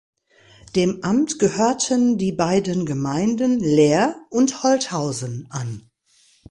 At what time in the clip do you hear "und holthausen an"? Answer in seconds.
4.31-5.91